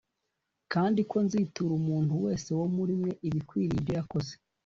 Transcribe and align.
kandi 0.73 0.99
ko 1.09 1.17
nzītura 1.25 1.73
umuntu 1.79 2.13
wese 2.23 2.49
wo 2.59 2.65
muri 2.75 2.93
mwe 2.99 3.11
ibikwiriye 3.27 3.77
ibyo 3.81 3.93
yakoze. 3.99 4.33